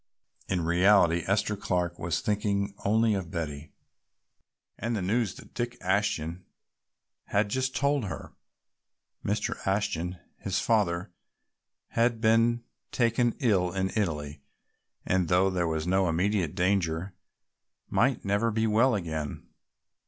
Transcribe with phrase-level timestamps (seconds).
[0.47, 3.71] In reality Esther Clark was thinking only of Betty
[4.75, 6.43] and the news that Dick Ashton
[7.25, 8.33] had just told her.
[9.23, 9.57] Mr.
[9.67, 11.11] Ashton, his father,
[11.89, 14.41] had been taken ill in Italy
[15.05, 17.13] and, though there was no immediate danger,
[17.87, 19.45] might never be well again.